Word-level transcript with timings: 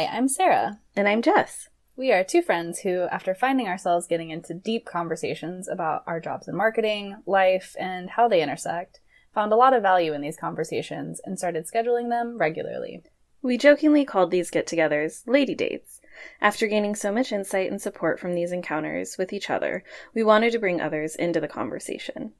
Hi, 0.00 0.06
I'm 0.16 0.28
Sarah. 0.28 0.80
And 0.96 1.06
I'm 1.06 1.20
Jess. 1.20 1.68
We 1.94 2.10
are 2.10 2.24
two 2.24 2.40
friends 2.40 2.78
who, 2.78 3.02
after 3.12 3.34
finding 3.34 3.68
ourselves 3.68 4.06
getting 4.06 4.30
into 4.30 4.54
deep 4.54 4.86
conversations 4.86 5.68
about 5.68 6.04
our 6.06 6.20
jobs 6.20 6.48
in 6.48 6.56
marketing, 6.56 7.16
life, 7.26 7.76
and 7.78 8.08
how 8.08 8.26
they 8.26 8.42
intersect, 8.42 9.00
found 9.34 9.52
a 9.52 9.56
lot 9.56 9.74
of 9.74 9.82
value 9.82 10.14
in 10.14 10.22
these 10.22 10.38
conversations 10.38 11.20
and 11.22 11.38
started 11.38 11.66
scheduling 11.66 12.08
them 12.08 12.38
regularly. 12.38 13.02
We 13.42 13.58
jokingly 13.58 14.06
called 14.06 14.30
these 14.30 14.48
get 14.48 14.66
togethers 14.66 15.20
lady 15.26 15.54
dates. 15.54 16.00
After 16.40 16.66
gaining 16.66 16.94
so 16.94 17.12
much 17.12 17.30
insight 17.30 17.70
and 17.70 17.82
support 17.82 18.18
from 18.18 18.34
these 18.34 18.52
encounters 18.52 19.18
with 19.18 19.34
each 19.34 19.50
other, 19.50 19.84
we 20.14 20.24
wanted 20.24 20.52
to 20.52 20.58
bring 20.58 20.80
others 20.80 21.14
into 21.14 21.40
the 21.40 21.46
conversation. 21.46 22.32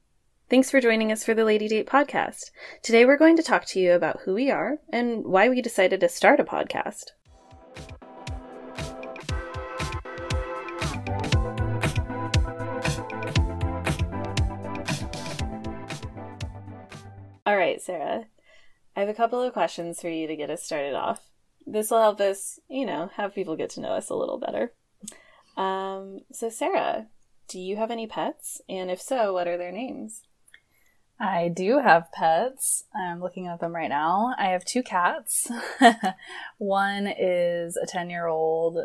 Thanks 0.49 0.71
for 0.71 0.81
joining 0.81 1.11
us 1.11 1.23
for 1.23 1.35
the 1.35 1.45
Lady 1.45 1.67
Date 1.67 1.87
podcast. 1.87 2.49
Today 2.81 3.05
we're 3.05 3.17
going 3.17 3.37
to 3.37 3.43
talk 3.43 3.65
to 3.65 3.79
you 3.79 3.93
about 3.93 4.21
who 4.21 4.33
we 4.33 4.49
are 4.49 4.79
and 4.91 5.25
why 5.25 5.47
we 5.47 5.61
decided 5.61 5.99
to 5.99 6.09
start 6.09 6.39
a 6.39 6.43
podcast. 6.43 7.11
Right, 17.71 17.81
Sarah. 17.81 18.25
I 18.95 18.99
have 18.99 19.09
a 19.09 19.13
couple 19.13 19.41
of 19.41 19.53
questions 19.53 20.01
for 20.01 20.09
you 20.09 20.27
to 20.27 20.35
get 20.35 20.49
us 20.49 20.63
started 20.63 20.93
off. 20.93 21.29
This 21.65 21.89
will 21.89 22.01
help 22.01 22.19
us, 22.19 22.59
you 22.69 22.85
know, 22.85 23.09
have 23.15 23.33
people 23.33 23.55
get 23.55 23.69
to 23.71 23.81
know 23.81 23.91
us 23.91 24.09
a 24.09 24.15
little 24.15 24.37
better. 24.37 24.73
Um, 25.55 26.19
so, 26.33 26.49
Sarah, 26.49 27.07
do 27.47 27.59
you 27.59 27.77
have 27.77 27.91
any 27.91 28.07
pets? 28.07 28.61
And 28.67 28.91
if 28.91 29.01
so, 29.01 29.33
what 29.33 29.47
are 29.47 29.57
their 29.57 29.71
names? 29.71 30.23
I 31.17 31.49
do 31.49 31.79
have 31.79 32.11
pets. 32.11 32.85
I'm 32.93 33.21
looking 33.21 33.47
at 33.47 33.61
them 33.61 33.73
right 33.73 33.89
now. 33.89 34.33
I 34.37 34.47
have 34.47 34.65
two 34.65 34.83
cats. 34.83 35.49
One 36.57 37.07
is 37.07 37.77
a 37.77 37.85
10 37.85 38.09
year 38.09 38.27
old 38.27 38.79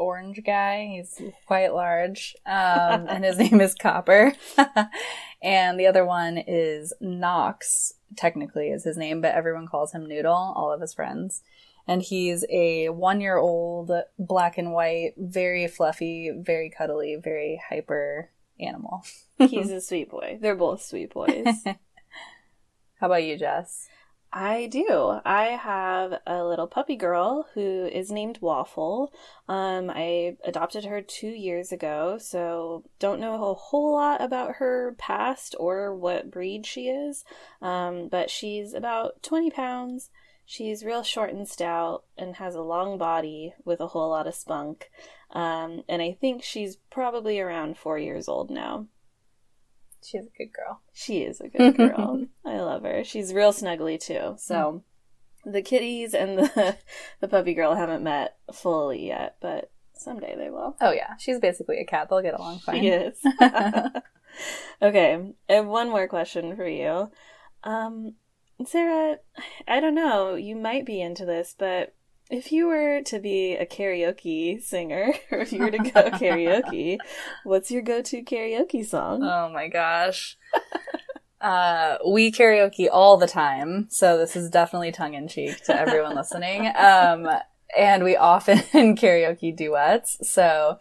orange 0.00 0.40
guy. 0.44 0.88
He's 0.96 1.20
quite 1.46 1.72
large. 1.72 2.34
Um, 2.44 3.06
and 3.08 3.24
his 3.24 3.38
name 3.50 3.60
is 3.60 3.74
Copper. 3.74 4.32
and 5.42 5.78
the 5.78 5.86
other 5.86 6.04
one 6.04 6.38
is 6.38 6.92
Knox, 7.00 7.94
technically 8.16 8.68
is 8.70 8.84
his 8.84 8.96
name, 8.96 9.20
but 9.20 9.34
everyone 9.34 9.66
calls 9.66 9.92
him 9.92 10.06
Noodle, 10.06 10.32
all 10.32 10.72
of 10.72 10.80
his 10.80 10.94
friends. 10.94 11.42
And 11.86 12.02
he's 12.02 12.44
a 12.50 12.88
one 12.90 13.20
year 13.20 13.36
old 13.36 13.90
black 14.18 14.58
and 14.58 14.72
white, 14.72 15.14
very 15.16 15.66
fluffy, 15.66 16.30
very 16.30 16.70
cuddly, 16.70 17.16
very 17.16 17.60
hyper 17.68 18.30
animal. 18.60 19.04
He's 19.38 19.70
a 19.70 19.80
sweet 19.80 20.10
boy. 20.10 20.38
They're 20.40 20.54
both 20.54 20.82
sweet 20.82 21.12
boys. 21.12 21.46
How 21.64 23.06
about 23.06 23.24
you, 23.24 23.36
Jess? 23.38 23.88
I 24.32 24.66
do. 24.66 25.20
I 25.24 25.46
have 25.46 26.20
a 26.24 26.44
little 26.44 26.68
puppy 26.68 26.94
girl 26.94 27.48
who 27.54 27.86
is 27.86 28.12
named 28.12 28.38
Waffle. 28.40 29.12
Um, 29.48 29.90
I 29.90 30.36
adopted 30.44 30.84
her 30.84 31.02
two 31.02 31.30
years 31.30 31.72
ago, 31.72 32.16
so 32.18 32.84
don't 33.00 33.18
know 33.18 33.34
a 33.34 33.54
whole 33.54 33.92
lot 33.94 34.20
about 34.22 34.56
her 34.56 34.94
past 34.98 35.56
or 35.58 35.92
what 35.92 36.30
breed 36.30 36.64
she 36.64 36.88
is. 36.88 37.24
Um, 37.60 38.06
but 38.06 38.30
she's 38.30 38.72
about 38.72 39.20
20 39.24 39.50
pounds. 39.50 40.10
She's 40.46 40.84
real 40.84 41.02
short 41.02 41.32
and 41.32 41.48
stout 41.48 42.04
and 42.16 42.36
has 42.36 42.54
a 42.54 42.62
long 42.62 42.98
body 42.98 43.54
with 43.64 43.80
a 43.80 43.88
whole 43.88 44.10
lot 44.10 44.28
of 44.28 44.34
spunk. 44.36 44.90
Um, 45.32 45.82
and 45.88 46.00
I 46.00 46.12
think 46.12 46.44
she's 46.44 46.76
probably 46.90 47.40
around 47.40 47.78
four 47.78 47.98
years 47.98 48.28
old 48.28 48.48
now. 48.50 48.86
She's 50.02 50.26
a 50.26 50.38
good 50.38 50.52
girl. 50.52 50.80
She 50.92 51.22
is 51.22 51.40
a 51.40 51.48
good 51.48 51.76
girl. 51.76 52.26
I 52.44 52.60
love 52.60 52.82
her. 52.82 53.04
She's 53.04 53.34
real 53.34 53.52
snuggly 53.52 53.98
too. 54.00 54.36
So 54.38 54.82
mm. 55.46 55.52
the 55.52 55.62
kitties 55.62 56.14
and 56.14 56.38
the 56.38 56.76
the 57.20 57.28
puppy 57.28 57.54
girl 57.54 57.74
haven't 57.74 58.02
met 58.02 58.36
fully 58.52 59.06
yet, 59.06 59.36
but 59.40 59.70
someday 59.94 60.34
they 60.36 60.50
will. 60.50 60.76
Oh 60.80 60.92
yeah, 60.92 61.14
she's 61.18 61.38
basically 61.38 61.78
a 61.80 61.84
cat. 61.84 62.08
They'll 62.08 62.22
get 62.22 62.38
along 62.38 62.60
fine. 62.60 62.82
She 62.82 62.88
is. 62.88 63.18
okay, 64.82 65.32
I 65.48 65.52
have 65.52 65.66
one 65.66 65.90
more 65.90 66.08
question 66.08 66.56
for 66.56 66.66
you. 66.66 67.10
Um, 67.62 68.14
Sarah, 68.66 69.18
I 69.66 69.80
don't 69.80 69.94
know, 69.94 70.34
you 70.34 70.56
might 70.56 70.84
be 70.84 71.00
into 71.00 71.24
this, 71.24 71.54
but 71.58 71.94
if 72.30 72.52
you 72.52 72.68
were 72.68 73.02
to 73.02 73.18
be 73.18 73.54
a 73.54 73.66
karaoke 73.66 74.62
singer, 74.62 75.12
or 75.30 75.38
if 75.38 75.52
you 75.52 75.60
were 75.60 75.70
to 75.70 75.78
go 75.78 75.90
karaoke, 76.10 76.98
what's 77.44 77.70
your 77.70 77.82
go-to 77.82 78.22
karaoke 78.22 78.86
song? 78.86 79.22
Oh 79.22 79.50
my 79.52 79.68
gosh. 79.68 80.38
uh, 81.40 81.98
we 82.08 82.30
karaoke 82.30 82.88
all 82.90 83.16
the 83.16 83.26
time, 83.26 83.88
so 83.90 84.16
this 84.16 84.36
is 84.36 84.48
definitely 84.48 84.92
tongue 84.92 85.14
in 85.14 85.28
cheek 85.28 85.62
to 85.64 85.78
everyone 85.78 86.14
listening. 86.14 86.72
Um, 86.76 87.28
and 87.76 88.04
we 88.04 88.16
often 88.16 88.58
karaoke 88.96 89.56
duets. 89.56 90.16
So, 90.22 90.78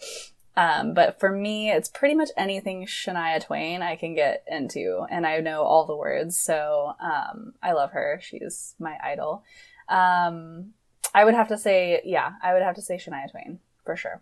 um, 0.56 0.94
but 0.94 1.20
for 1.20 1.32
me, 1.32 1.72
it's 1.72 1.90
pretty 1.90 2.16
much 2.16 2.30
anything 2.38 2.86
Shania 2.86 3.44
Twain 3.44 3.82
I 3.82 3.96
can 3.96 4.14
get 4.14 4.44
into, 4.48 5.06
and 5.10 5.26
I 5.26 5.40
know 5.40 5.64
all 5.64 5.86
the 5.86 5.96
words. 5.96 6.38
So, 6.38 6.94
um, 7.00 7.54
I 7.64 7.72
love 7.72 7.92
her. 7.92 8.20
She's 8.22 8.76
my 8.80 8.98
idol. 9.04 9.44
Um, 9.88 10.74
I 11.14 11.26
would 11.26 11.34
have 11.34 11.48
to 11.50 11.58
say, 11.58 12.02
yeah, 12.06 12.34
I 12.44 12.54
would 12.54 12.62
have 12.62 12.76
to 12.76 12.82
say 12.82 12.98
Shania 12.98 13.30
Twain 13.32 13.60
for 13.86 13.96
sure. 13.96 14.22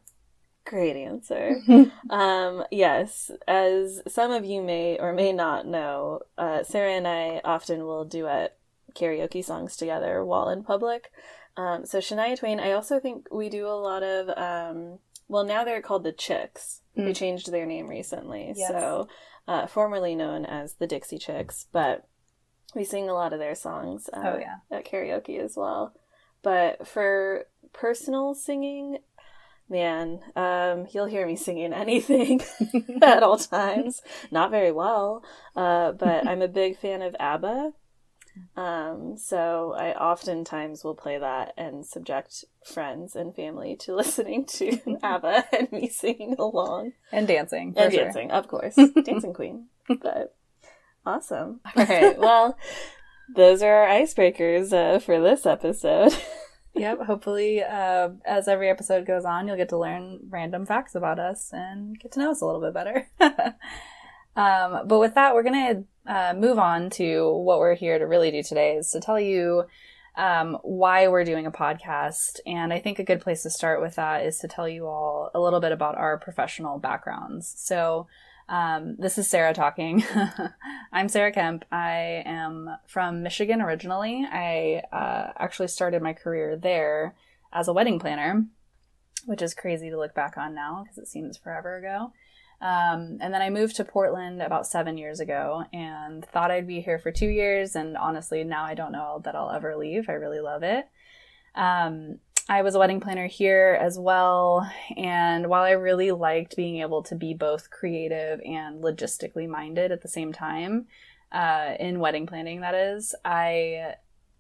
Great 0.66 0.96
answer. 0.96 1.62
um, 2.10 2.64
yes, 2.72 3.32
as 3.48 4.02
some 4.08 4.32
of 4.32 4.46
you 4.46 4.62
may 4.62 4.98
or 5.00 5.14
may 5.14 5.32
not 5.32 5.66
know, 5.66 6.22
uh, 6.38 6.64
Sarah 6.64 6.94
and 6.94 7.08
I 7.08 7.42
often 7.44 7.86
will 7.86 8.06
duet 8.06 8.58
karaoke 8.94 9.44
songs 9.44 9.78
together 9.78 10.24
while 10.26 10.50
in 10.50 10.64
public. 10.64 11.12
Um, 11.56 11.86
so 11.86 12.00
Shania 12.00 12.38
Twain, 12.38 12.60
I 12.60 12.72
also 12.72 13.00
think 13.00 13.28
we 13.32 13.50
do 13.50 13.66
a 13.66 13.80
lot 13.80 14.04
of. 14.04 14.30
Um, 14.38 15.00
well, 15.30 15.44
now 15.44 15.64
they're 15.64 15.82
called 15.82 16.04
the 16.04 16.12
Chicks. 16.12 16.82
Mm. 16.98 17.06
They 17.06 17.14
changed 17.14 17.52
their 17.52 17.66
name 17.66 17.88
recently, 17.88 18.54
yes. 18.56 18.70
so 18.70 19.08
uh, 19.48 19.68
formerly 19.68 20.16
known 20.16 20.46
as 20.46 20.74
the 20.74 20.88
Dixie 20.88 21.18
Chicks, 21.18 21.68
but 21.72 22.08
we 22.76 22.84
sing 22.84 23.10
a 23.10 23.14
lot 23.14 23.34
of 23.34 23.40
their 23.40 23.56
songs. 23.56 24.10
Uh, 24.12 24.22
oh 24.24 24.40
yeah, 24.40 24.58
at 24.72 24.86
karaoke 24.86 25.40
as 25.40 25.56
well. 25.56 25.94
But 26.44 26.88
for 26.88 27.46
personal 27.74 28.34
singing, 28.34 29.00
man, 29.70 30.20
um, 30.36 30.88
you'll 30.92 31.06
hear 31.08 31.26
me 31.26 31.36
singing 31.36 31.74
anything 31.74 32.42
at 33.02 33.24
all 33.24 33.38
times. 33.38 34.02
Not 34.32 34.52
very 34.52 34.72
well, 34.72 35.24
uh, 35.56 35.92
but 35.94 36.28
I'm 36.28 36.42
a 36.42 36.48
big 36.48 36.78
fan 36.78 37.02
of 37.02 37.16
ABBA. 37.20 37.74
Um, 38.56 39.18
so 39.18 39.74
I 39.78 39.94
oftentimes 39.94 40.84
will 40.84 40.96
play 40.96 41.18
that 41.18 41.54
and 41.58 41.86
subject 41.86 42.46
friends 42.64 43.16
and 43.16 43.36
family 43.36 43.76
to 43.78 43.96
listening 43.96 44.46
to 44.46 45.00
ABBA 45.04 45.46
and 45.58 45.72
me 45.72 45.90
singing 45.90 46.36
along 46.38 46.94
and 47.12 47.28
dancing 47.28 47.74
and 47.78 47.94
sure. 47.94 48.04
dancing, 48.06 48.32
of 48.32 48.48
course, 48.48 48.76
dancing 49.04 49.34
queen. 49.34 49.68
But 49.88 50.36
awesome. 51.06 51.62
All 51.76 51.86
right, 51.86 52.18
well, 52.18 52.58
those 53.36 53.62
are 53.62 53.74
our 53.74 53.88
icebreakers 53.88 54.74
uh, 54.74 55.00
for 55.00 55.20
this 55.22 55.46
episode. 55.46 56.16
yep. 56.74 57.02
Hopefully, 57.02 57.64
uh, 57.64 58.10
as 58.26 58.48
every 58.48 58.70
episode 58.70 59.06
goes 59.06 59.26
on, 59.26 59.48
you'll 59.48 59.58
get 59.58 59.70
to 59.70 59.78
learn 59.78 60.20
random 60.30 60.66
facts 60.66 60.96
about 60.96 61.20
us 61.20 61.52
and 61.52 62.00
get 62.00 62.12
to 62.14 62.20
know 62.20 62.32
us 62.32 62.42
a 62.42 62.46
little 62.46 62.62
bit 62.62 62.74
better. 62.74 63.10
um, 64.36 64.88
but 64.88 65.00
with 65.00 65.16
that, 65.16 65.34
we're 65.34 65.44
going 65.44 65.86
to 66.06 66.12
uh, 66.12 66.34
move 66.34 66.58
on 66.58 66.90
to 66.92 67.30
what 67.30 67.60
we're 67.60 67.76
here 67.76 68.00
to 68.00 68.06
really 68.06 68.32
do 68.32 68.42
today 68.42 68.76
is 68.76 68.90
to 68.92 69.00
tell 69.00 69.20
you 69.20 69.66
um, 70.16 70.58
why 70.64 71.08
we're 71.08 71.24
doing 71.24 71.46
a 71.46 71.52
podcast. 71.52 72.40
And 72.46 72.74
I 72.74 72.80
think 72.80 72.98
a 72.98 73.04
good 73.04 73.22
place 73.22 73.44
to 73.44 73.50
start 73.50 73.82
with 73.82 73.96
that 73.96 74.26
is 74.26 74.40
to 74.40 74.48
tell 74.48 74.68
you 74.68 74.88
all 74.88 75.30
a 75.36 75.40
little 75.40 75.60
bit 75.60 75.72
about 75.72 75.98
our 75.98 76.18
professional 76.18 76.80
backgrounds. 76.80 77.54
So, 77.58 78.08
um, 78.50 78.96
this 78.98 79.18
is 79.18 79.28
Sarah 79.28 79.54
talking. 79.54 80.04
I'm 80.94 81.10
Sarah 81.10 81.32
Kemp. 81.32 81.66
I 81.72 82.24
am 82.26 82.70
from 82.88 83.24
Michigan 83.24 83.62
originally. 83.62 84.26
I 84.30 84.84
uh, 84.92 85.34
actually 85.38 85.68
started 85.68 86.02
my 86.02 86.14
career 86.14 86.56
there 86.56 87.16
as 87.52 87.68
a 87.68 87.74
wedding 87.74 88.00
planner, 88.00 88.46
which 89.26 89.42
is 89.42 89.54
crazy 89.54 89.90
to 89.90 89.98
look 89.98 90.14
back 90.14 90.38
on 90.38 90.56
now 90.56 90.84
because 90.84 90.98
it 90.98 91.08
seems 91.08 91.38
forever 91.38 91.78
ago. 91.78 92.14
Um, 92.60 93.20
and 93.22 93.34
then 93.34 93.42
I 93.42 93.50
moved 93.50 93.76
to 93.76 93.84
Portland 93.84 94.42
about 94.42 94.66
seven 94.66 94.98
years 94.98 95.20
ago 95.20 95.66
and 95.74 96.26
thought 96.26 96.50
I'd 96.50 96.68
be 96.68 96.82
here 96.82 96.98
for 97.00 97.12
two 97.12 97.28
years. 97.28 97.76
And 97.76 97.98
honestly, 97.98 98.44
now 98.44 98.64
I 98.64 98.74
don't 98.74 98.92
know 98.92 99.22
that 99.26 99.36
I'll 99.36 99.52
ever 99.52 99.76
leave. 99.76 100.10
I 100.10 100.14
really 100.14 100.40
love 100.40 100.64
it. 100.64 100.88
Um, 101.54 102.20
I 102.50 102.62
was 102.62 102.76
a 102.76 102.80
wedding 102.80 103.02
planner 103.02 103.28
here 103.28 103.78
as 103.80 104.00
well. 104.00 104.72
And 104.96 105.48
while 105.48 105.64
I 105.64 105.72
really 105.72 106.12
liked 106.12 106.56
being 106.56 106.78
able 106.78 107.04
to 107.04 107.16
be 107.16 107.34
both 107.34 107.70
creative 107.70 108.40
and 108.46 108.82
logistically 108.82 109.50
minded 109.50 109.92
at 109.92 110.02
the 110.02 110.08
same 110.08 110.32
time, 110.32 110.88
uh, 111.32 111.74
in 111.78 112.00
wedding 112.00 112.26
planning, 112.26 112.62
that 112.62 112.74
is, 112.74 113.14
I 113.26 113.96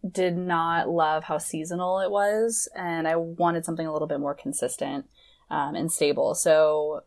did 0.09 0.37
not 0.37 0.87
love 0.87 1.25
how 1.25 1.37
seasonal 1.37 1.99
it 1.99 2.09
was. 2.09 2.69
And 2.75 3.09
I 3.09 3.17
wanted 3.17 3.65
something 3.65 3.85
a 3.85 3.91
little 3.91 4.07
bit 4.07 4.21
more 4.21 4.35
consistent 4.35 5.05
um, 5.49 5.75
and 5.75 5.91
stable. 5.91 6.33
So 6.33 7.03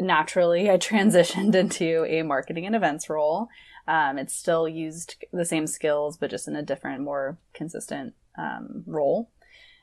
naturally, 0.00 0.68
I 0.68 0.78
transitioned 0.78 1.54
into 1.54 2.04
a 2.06 2.22
marketing 2.22 2.66
and 2.66 2.74
events 2.74 3.08
role. 3.08 3.48
Um, 3.86 4.18
it's 4.18 4.34
still 4.34 4.68
used 4.68 5.24
the 5.32 5.44
same 5.44 5.68
skills, 5.68 6.16
but 6.16 6.30
just 6.30 6.48
in 6.48 6.56
a 6.56 6.62
different, 6.62 7.02
more 7.02 7.38
consistent 7.54 8.14
um, 8.36 8.82
role. 8.86 9.30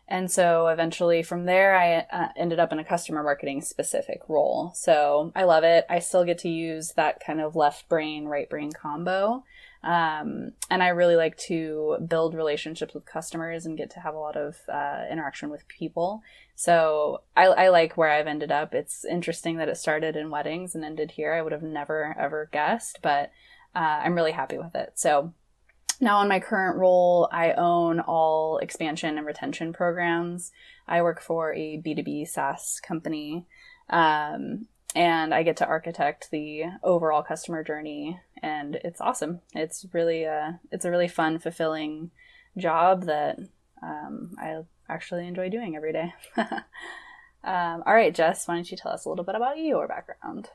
And 0.07 0.31
so 0.31 0.68
eventually 0.68 1.21
from 1.21 1.45
there, 1.45 1.75
I 1.75 2.06
uh, 2.15 2.30
ended 2.38 2.59
up 2.59 2.71
in 2.71 2.80
a 2.80 2.83
customer 2.83 3.24
marketing 3.24 3.62
specific 3.62 4.21
role. 4.30 4.71
So 4.74 5.31
I 5.36 5.44
love 5.44 5.63
it. 5.63 5.86
I 5.89 6.00
still 6.00 6.24
get 6.24 6.38
to 6.39 6.50
use 6.50 6.94
that 6.94 7.19
kind 7.19 7.42
of 7.42 7.56
left 7.56 7.89
brain, 7.89 8.25
right 8.25 8.50
brain 8.50 8.71
combo. 8.71 9.44
Um, 9.83 10.54
and 10.69 10.81
I 10.81 10.89
really 10.89 11.15
like 11.15 11.38
to 11.38 11.98
build 12.07 12.33
relationships 12.33 12.94
with 12.94 13.06
customers 13.06 13.65
and 13.65 13.77
get 13.77 13.89
to 13.92 14.00
have 14.00 14.15
a 14.15 14.19
lot 14.19 14.36
of 14.36 14.57
uh, 14.71 15.04
interaction 15.09 15.50
with 15.50 15.68
people. 15.68 16.24
So 16.56 17.21
I, 17.36 17.45
I, 17.45 17.69
like 17.69 17.95
where 17.95 18.09
I've 18.09 18.27
ended 18.27 18.51
up. 18.51 18.74
It's 18.74 19.06
interesting 19.06 19.57
that 19.57 19.69
it 19.69 19.77
started 19.77 20.15
in 20.15 20.31
weddings 20.31 20.74
and 20.74 20.83
ended 20.83 21.12
here. 21.12 21.33
I 21.33 21.42
would 21.42 21.51
have 21.51 21.63
never 21.63 22.15
ever 22.19 22.50
guessed, 22.51 23.00
but 23.01 23.31
uh, 23.75 24.01
I'm 24.04 24.15
really 24.15 24.31
happy 24.31 24.57
with 24.57 24.75
it. 24.75 24.94
So 24.95 25.33
now 25.99 26.21
in 26.21 26.27
my 26.27 26.39
current 26.39 26.77
role, 26.77 27.29
I 27.31 27.53
own 27.53 27.99
all 27.99 28.57
expansion 28.59 29.17
and 29.17 29.25
retention 29.25 29.73
programs. 29.73 30.51
I 30.88 31.01
work 31.01 31.21
for 31.21 31.53
a 31.53 31.81
B2B 31.81 32.27
SaaS 32.27 32.79
company. 32.81 33.45
Um, 33.89 34.67
and 34.95 35.33
I 35.33 35.44
get 35.44 35.57
to 35.57 35.67
architect 35.67 36.29
the 36.31 36.63
overall 36.83 37.21
customer 37.21 37.63
journey 37.63 38.19
and 38.41 38.75
it's 38.83 39.01
awesome. 39.01 39.41
It's 39.53 39.85
really 39.94 40.25
uh 40.25 40.53
it's 40.71 40.85
a 40.85 40.91
really 40.91 41.07
fun, 41.07 41.39
fulfilling 41.39 42.11
job 42.57 43.03
that 43.03 43.38
um, 43.83 44.35
I 44.39 44.61
actually 44.89 45.27
enjoy 45.27 45.49
doing 45.49 45.75
every 45.75 45.94
day. 45.94 46.13
um, 46.38 47.83
all 47.85 47.94
right, 47.94 48.13
Jess, 48.13 48.47
why 48.47 48.55
don't 48.55 48.69
you 48.71 48.77
tell 48.77 48.91
us 48.91 49.05
a 49.05 49.09
little 49.09 49.25
bit 49.25 49.35
about 49.35 49.59
your 49.59 49.88
background? 49.88 50.49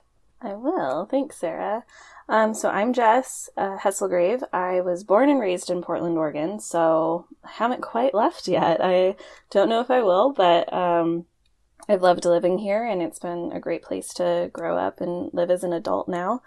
I 0.44 0.54
will. 0.54 1.06
Thanks, 1.06 1.36
Sarah. 1.36 1.84
Um, 2.28 2.52
so 2.52 2.68
I'm 2.68 2.92
Jess 2.92 3.48
uh, 3.56 3.78
Hesselgrave. 3.78 4.42
I 4.52 4.80
was 4.80 5.04
born 5.04 5.28
and 5.28 5.38
raised 5.38 5.70
in 5.70 5.82
Portland, 5.82 6.18
Oregon, 6.18 6.58
so 6.58 7.26
I 7.44 7.50
haven't 7.50 7.80
quite 7.80 8.12
left 8.12 8.48
yet. 8.48 8.80
I 8.82 9.14
don't 9.50 9.68
know 9.68 9.80
if 9.80 9.90
I 9.90 10.02
will, 10.02 10.32
but 10.32 10.72
um, 10.72 11.26
I've 11.88 12.02
loved 12.02 12.24
living 12.24 12.58
here, 12.58 12.84
and 12.84 13.00
it's 13.00 13.20
been 13.20 13.52
a 13.52 13.60
great 13.60 13.82
place 13.82 14.12
to 14.14 14.50
grow 14.52 14.76
up 14.76 15.00
and 15.00 15.30
live 15.32 15.50
as 15.50 15.62
an 15.62 15.72
adult 15.72 16.08
now. 16.08 16.42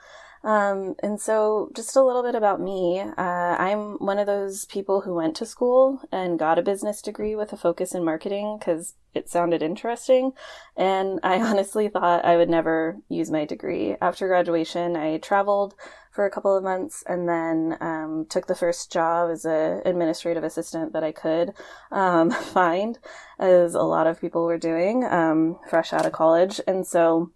Um, 0.46 0.94
and 1.02 1.20
so, 1.20 1.72
just 1.76 1.96
a 1.96 2.04
little 2.04 2.22
bit 2.22 2.36
about 2.36 2.62
me. 2.62 3.00
Uh, 3.00 3.56
I'm 3.58 3.98
one 3.98 4.20
of 4.20 4.28
those 4.28 4.66
people 4.66 5.02
who 5.02 5.16
went 5.16 5.36
to 5.38 5.46
school 5.46 6.02
and 6.12 6.38
got 6.38 6.60
a 6.60 6.62
business 6.62 7.02
degree 7.02 7.36
with 7.36 7.52
a 7.52 7.58
focus 7.58 7.96
in 7.96 8.06
marketing 8.06 8.58
because 8.60 8.94
it 9.16 9.28
sounded 9.28 9.64
interesting. 9.64 10.34
And 10.78 11.20
I 11.24 11.42
honestly 11.42 11.88
thought 11.88 12.24
I 12.24 12.38
would 12.38 12.50
never 12.50 12.98
use 13.10 13.32
my 13.32 13.46
degree. 13.46 13.96
After 14.00 14.28
graduation, 14.28 14.96
I 14.96 15.18
traveled 15.18 15.74
for 16.12 16.28
a 16.28 16.32
couple 16.32 16.56
of 16.56 16.64
months 16.64 17.04
and 17.08 17.28
then 17.28 17.78
um, 17.82 18.28
took 18.30 18.46
the 18.46 18.56
first 18.56 18.92
job 18.92 19.32
as 19.32 19.46
an 19.46 19.82
administrative 19.84 20.44
assistant 20.44 20.94
that 20.94 21.04
I 21.04 21.12
could 21.12 21.54
um, 21.92 22.30
find, 22.54 23.00
as 23.40 23.74
a 23.74 23.82
lot 23.82 24.06
of 24.06 24.22
people 24.22 24.46
were 24.46 24.60
doing 24.60 25.06
um, 25.06 25.58
fresh 25.68 25.92
out 25.92 26.06
of 26.06 26.12
college. 26.12 26.62
And 26.68 26.86
so, 26.86 27.32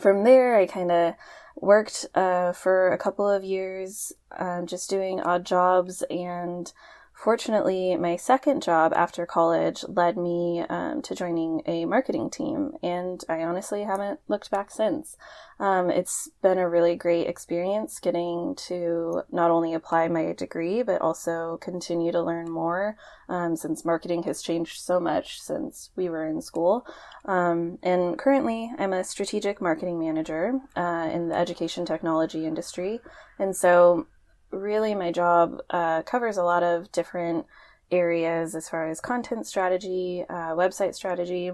from 0.00 0.22
there, 0.22 0.56
I 0.56 0.66
kind 0.66 0.92
of 0.92 1.14
worked 1.56 2.06
uh, 2.14 2.52
for 2.52 2.92
a 2.92 2.98
couple 2.98 3.28
of 3.28 3.44
years 3.44 4.12
uh, 4.38 4.62
just 4.62 4.90
doing 4.90 5.20
odd 5.20 5.44
jobs 5.44 6.02
and 6.10 6.72
Fortunately, 7.16 7.96
my 7.96 8.16
second 8.16 8.62
job 8.62 8.92
after 8.94 9.24
college 9.24 9.86
led 9.88 10.18
me 10.18 10.62
um, 10.68 11.00
to 11.00 11.14
joining 11.14 11.62
a 11.64 11.86
marketing 11.86 12.28
team, 12.28 12.72
and 12.82 13.24
I 13.26 13.42
honestly 13.42 13.84
haven't 13.84 14.20
looked 14.28 14.50
back 14.50 14.70
since. 14.70 15.16
Um, 15.58 15.88
it's 15.88 16.28
been 16.42 16.58
a 16.58 16.68
really 16.68 16.94
great 16.94 17.26
experience 17.26 17.98
getting 18.00 18.54
to 18.68 19.22
not 19.32 19.50
only 19.50 19.72
apply 19.72 20.08
my 20.08 20.34
degree, 20.34 20.82
but 20.82 21.00
also 21.00 21.58
continue 21.62 22.12
to 22.12 22.22
learn 22.22 22.50
more 22.50 22.98
um, 23.30 23.56
since 23.56 23.82
marketing 23.82 24.24
has 24.24 24.42
changed 24.42 24.78
so 24.78 25.00
much 25.00 25.40
since 25.40 25.90
we 25.96 26.10
were 26.10 26.26
in 26.26 26.42
school. 26.42 26.86
Um, 27.24 27.78
and 27.82 28.18
currently, 28.18 28.70
I'm 28.78 28.92
a 28.92 29.02
strategic 29.02 29.62
marketing 29.62 29.98
manager 29.98 30.60
uh, 30.76 31.08
in 31.10 31.30
the 31.30 31.36
education 31.36 31.86
technology 31.86 32.44
industry. 32.44 33.00
And 33.38 33.56
so 33.56 34.06
really 34.50 34.94
my 34.94 35.12
job 35.12 35.60
uh, 35.70 36.02
covers 36.02 36.36
a 36.36 36.42
lot 36.42 36.62
of 36.62 36.90
different 36.92 37.46
areas 37.90 38.54
as 38.54 38.68
far 38.68 38.88
as 38.88 39.00
content 39.00 39.46
strategy, 39.46 40.24
uh, 40.28 40.54
website 40.54 40.94
strategy, 40.94 41.52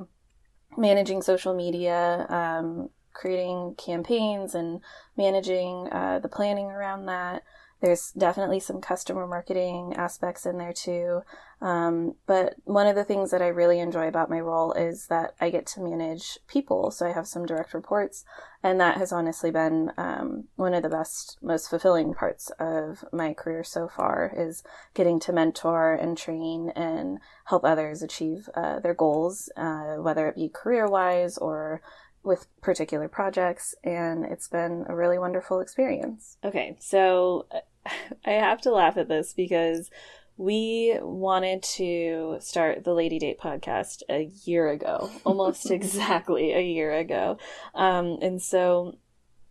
managing 0.76 1.22
social 1.22 1.54
media, 1.54 2.26
um, 2.28 2.88
creating 3.12 3.74
campaigns, 3.76 4.54
and 4.54 4.80
managing 5.16 5.88
uh, 5.92 6.18
the 6.22 6.28
planning 6.28 6.66
around 6.66 7.06
that. 7.06 7.42
There's 7.82 8.12
definitely 8.12 8.60
some 8.60 8.80
customer 8.80 9.26
marketing 9.26 9.94
aspects 9.96 10.46
in 10.46 10.56
there 10.56 10.72
too. 10.72 11.22
Um, 11.60 12.14
but 12.26 12.54
one 12.64 12.86
of 12.86 12.94
the 12.94 13.04
things 13.04 13.30
that 13.32 13.42
I 13.42 13.48
really 13.48 13.80
enjoy 13.80 14.06
about 14.06 14.30
my 14.30 14.40
role 14.40 14.72
is 14.72 15.08
that 15.08 15.34
I 15.40 15.50
get 15.50 15.66
to 15.66 15.80
manage 15.80 16.38
people. 16.46 16.92
So 16.92 17.06
I 17.06 17.12
have 17.12 17.26
some 17.26 17.44
direct 17.44 17.74
reports, 17.74 18.24
and 18.62 18.80
that 18.80 18.98
has 18.98 19.12
honestly 19.12 19.50
been 19.50 19.92
um, 19.96 20.44
one 20.54 20.74
of 20.74 20.82
the 20.84 20.88
best, 20.88 21.38
most 21.42 21.68
fulfilling 21.68 22.14
parts 22.14 22.50
of 22.58 23.04
my 23.12 23.34
career 23.34 23.64
so 23.64 23.88
far 23.88 24.32
is 24.36 24.62
getting 24.94 25.18
to 25.20 25.32
mentor 25.32 25.92
and 25.94 26.16
train 26.16 26.70
and 26.76 27.18
help 27.46 27.64
others 27.64 28.00
achieve 28.00 28.48
uh, 28.54 28.78
their 28.78 28.94
goals, 28.94 29.50
uh, 29.56 29.96
whether 29.96 30.28
it 30.28 30.36
be 30.36 30.48
career 30.48 30.88
wise 30.88 31.36
or 31.38 31.82
with 32.24 32.46
particular 32.60 33.08
projects, 33.08 33.74
and 33.82 34.24
it's 34.24 34.46
been 34.48 34.84
a 34.88 34.94
really 34.94 35.18
wonderful 35.18 35.60
experience. 35.60 36.38
Okay, 36.44 36.76
so 36.78 37.46
I 38.24 38.30
have 38.30 38.60
to 38.62 38.70
laugh 38.70 38.96
at 38.96 39.08
this 39.08 39.32
because 39.32 39.90
we 40.36 40.98
wanted 41.00 41.62
to 41.62 42.38
start 42.40 42.84
the 42.84 42.94
Lady 42.94 43.18
Date 43.18 43.38
podcast 43.38 44.02
a 44.08 44.30
year 44.44 44.70
ago, 44.70 45.10
almost 45.24 45.70
exactly 45.70 46.52
a 46.52 46.60
year 46.60 46.92
ago. 46.92 47.38
Um, 47.74 48.18
and 48.22 48.40
so 48.40 48.96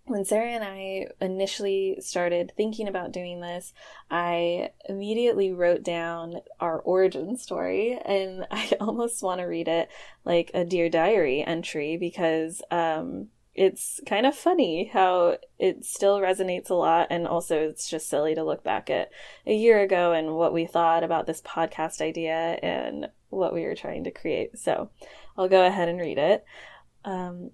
when 0.05 0.25
Sarah 0.25 0.49
and 0.49 0.63
I 0.63 1.07
initially 1.21 1.97
started 2.01 2.51
thinking 2.57 2.87
about 2.87 3.11
doing 3.11 3.39
this, 3.39 3.73
I 4.09 4.71
immediately 4.89 5.53
wrote 5.53 5.83
down 5.83 6.41
our 6.59 6.79
origin 6.79 7.37
story, 7.37 7.97
and 8.03 8.47
I 8.51 8.71
almost 8.81 9.23
want 9.23 9.39
to 9.39 9.45
read 9.45 9.67
it 9.67 9.89
like 10.25 10.51
a 10.53 10.65
Dear 10.65 10.89
Diary 10.89 11.43
entry 11.43 11.97
because 11.97 12.61
um, 12.71 13.27
it's 13.53 13.99
kind 14.05 14.25
of 14.25 14.35
funny 14.35 14.89
how 14.93 15.37
it 15.59 15.83
still 15.83 16.19
resonates 16.19 16.69
a 16.69 16.73
lot 16.73 17.07
and 17.09 17.27
also 17.27 17.59
it's 17.59 17.89
just 17.89 18.09
silly 18.09 18.33
to 18.33 18.43
look 18.43 18.63
back 18.63 18.89
at 18.89 19.11
a 19.45 19.53
year 19.53 19.81
ago 19.81 20.13
and 20.13 20.35
what 20.35 20.53
we 20.53 20.65
thought 20.65 21.03
about 21.03 21.27
this 21.27 21.41
podcast 21.41 22.01
idea 22.01 22.57
and 22.63 23.07
what 23.29 23.53
we 23.53 23.63
were 23.63 23.75
trying 23.75 24.05
to 24.05 24.11
create. 24.11 24.57
So 24.57 24.89
i'll 25.37 25.49
go 25.49 25.65
ahead 25.65 25.89
and 25.89 25.99
read 25.99 26.17
it. 26.17 26.45
Um, 27.03 27.51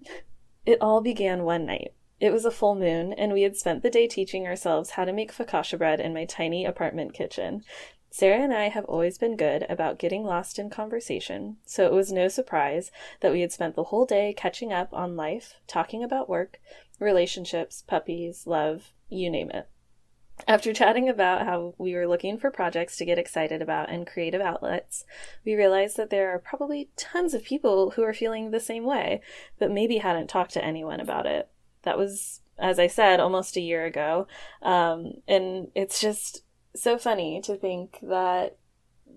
it 0.66 0.80
all 0.82 1.02
began 1.02 1.44
one 1.44 1.66
night. 1.66 1.94
It 2.20 2.34
was 2.34 2.46
a 2.46 2.52
full 2.52 2.76
moon, 2.76 3.14
and 3.14 3.32
we 3.32 3.44
had 3.44 3.56
spent 3.56 3.84
the 3.84 3.92
day 3.92 4.08
teaching 4.08 4.48
ourselves 4.48 4.92
how 4.92 5.06
to 5.06 5.14
make 5.14 5.32
focaccia 5.32 5.78
bread 5.78 6.00
in 6.00 6.14
my 6.14 6.26
tiny 6.26 6.66
apartment 6.66 7.14
kitchen. 7.14 7.64
Sarah 8.10 8.42
and 8.42 8.54
I 8.54 8.70
have 8.70 8.86
always 8.86 9.18
been 9.18 9.36
good 9.36 9.66
about 9.70 10.00
getting 10.00 10.24
lost 10.24 10.58
in 10.58 10.70
conversation, 10.70 11.58
so 11.66 11.86
it 11.86 11.92
was 11.92 12.12
no 12.12 12.28
surprise 12.28 12.92
that 13.20 13.32
we 13.32 13.42
had 13.42 13.52
spent 13.52 13.76
the 13.76 13.86
whole 13.86 14.06
day 14.06 14.34
catching 14.36 14.72
up 14.72 14.94
on 14.94 15.16
life, 15.16 15.56
talking 15.68 16.04
about 16.04 16.30
work, 16.30 16.60
relationships, 17.00 17.84
puppies, 17.86 18.48
love, 18.48 18.94
you 19.10 19.30
name 19.30 19.52
it. 19.52 19.70
After 20.48 20.72
chatting 20.72 21.10
about 21.10 21.46
how 21.46 21.74
we 21.78 21.96
were 21.96 22.08
looking 22.08 22.38
for 22.38 22.52
projects 22.52 22.96
to 22.98 23.06
get 23.06 23.18
excited 23.18 23.62
about 23.62 23.90
and 23.90 24.06
creative 24.06 24.42
outlets, 24.42 25.04
we 25.44 25.56
realized 25.56 25.98
that 25.98 26.10
there 26.10 26.30
are 26.30 26.40
probably 26.40 26.90
tons 26.96 27.34
of 27.34 27.44
people 27.44 27.92
who 27.92 28.04
are 28.04 28.14
feeling 28.14 28.52
the 28.52 28.60
same 28.60 28.86
way, 28.86 29.22
but 29.58 29.72
maybe 29.72 29.98
hadn't 29.98 30.28
talked 30.28 30.54
to 30.54 30.64
anyone 30.64 31.00
about 31.00 31.26
it. 31.26 31.50
That 31.84 31.98
was, 31.98 32.42
as 32.58 32.78
I 32.78 32.88
said, 32.88 33.20
almost 33.20 33.58
a 33.58 33.62
year 33.62 33.86
ago. 33.86 34.28
Um, 34.62 35.14
and 35.28 35.70
it's 35.74 36.00
just 36.00 36.44
so 36.76 36.98
funny 36.98 37.42
to 37.42 37.56
think 37.56 37.98
that 38.02 38.58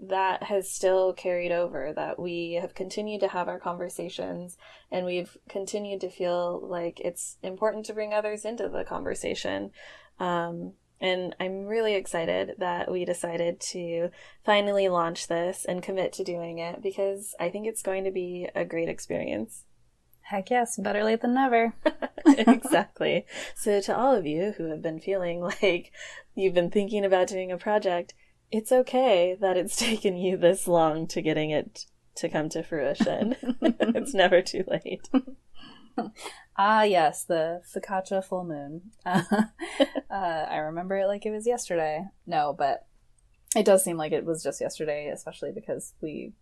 that 0.03 0.45
has 0.45 0.71
still 0.71 1.13
carried 1.13 1.53
over 1.53 1.93
that 1.95 2.19
we 2.19 2.59
have 2.61 2.75
continued 2.75 3.21
to 3.21 3.29
have 3.29 3.49
our 3.49 3.59
conversations 3.59 4.57
and 4.91 5.05
we've 5.05 5.37
continued 5.49 6.01
to 6.01 6.09
feel 6.09 6.61
like 6.63 7.01
it's 7.01 7.37
important 7.43 7.85
to 7.85 7.93
bring 7.93 8.15
others 8.15 8.45
into 8.45 8.69
the 8.69 8.85
conversation. 8.85 9.71
Um, 10.19 10.75
and 11.01 11.35
i'm 11.41 11.65
really 11.65 11.95
excited 11.95 12.53
that 12.59 12.91
we 12.91 13.05
decided 13.05 13.59
to 13.61 14.11
finally 14.45 14.89
launch 14.89 15.29
this 15.29 15.65
and 15.65 15.83
commit 15.83 16.13
to 16.13 16.25
doing 16.25 16.59
it 16.59 16.83
because 16.83 17.35
i 17.41 17.49
think 17.49 17.67
it's 17.67 17.83
going 17.83 18.05
to 18.05 18.11
be 18.11 18.49
a 18.55 18.65
great 18.65 18.89
experience 18.89 19.65
Heck 20.31 20.49
yes, 20.49 20.77
better 20.77 21.03
late 21.03 21.23
than 21.23 21.35
never. 21.35 21.75
exactly. 22.25 23.27
So, 23.57 23.81
to 23.81 23.97
all 23.97 24.15
of 24.15 24.27
you 24.27 24.55
who 24.57 24.71
have 24.71 24.81
been 24.81 25.01
feeling 25.01 25.41
like 25.63 25.91
you've 26.37 26.55
been 26.55 26.71
thinking 26.71 27.05
about 27.05 27.27
doing 27.27 27.51
a 27.51 27.59
project, 27.59 28.15
it's 28.53 28.71
okay 28.71 29.37
that 29.41 29.57
it's 29.57 29.75
taken 29.89 30.17
you 30.17 30.37
this 30.37 30.69
long 30.69 31.09
to 31.09 31.21
getting 31.21 31.51
it 31.51 31.87
to 32.15 32.29
come 32.29 32.49
to 32.51 32.63
fruition. 32.63 33.35
it's 33.61 34.15
never 34.15 34.41
too 34.41 34.63
late. 34.69 35.09
ah, 36.57 36.85
yes, 36.85 37.25
the 37.25 37.63
focaccia 37.75 38.25
full 38.25 38.45
moon. 38.45 38.93
Uh, 39.05 40.47
I 40.49 40.59
remember 40.59 40.97
it 40.97 41.07
like 41.09 41.27
it 41.27 41.31
was 41.31 41.47
yesterday. 41.47 42.05
No, 42.25 42.55
but 42.57 42.87
it 43.57 43.65
does 43.65 43.83
seem 43.83 43.97
like 43.97 44.13
it 44.13 44.25
was 44.25 44.45
just 44.45 44.61
yesterday, 44.61 45.09
especially 45.09 45.51
because 45.51 45.95
we 46.01 46.35